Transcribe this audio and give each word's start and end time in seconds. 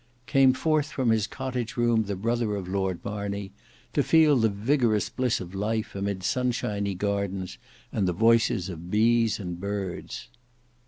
Came 0.25 0.53
forth 0.53 0.87
from 0.89 1.11
his 1.11 1.27
cottage 1.27 1.77
room 1.77 2.05
the 2.05 2.15
brother 2.15 2.55
of 2.55 2.67
Lord 2.67 3.05
Marney, 3.05 3.51
to 3.93 4.01
feel 4.01 4.35
the 4.35 4.49
vigorous 4.49 5.09
bliss 5.09 5.39
of 5.39 5.53
life 5.53 5.93
amid 5.93 6.23
sunshiny 6.23 6.95
gardens 6.95 7.59
and 7.93 8.07
the 8.07 8.11
voices 8.11 8.67
of 8.67 8.89
bees 8.89 9.39
and 9.39 9.59
birds. 9.59 10.29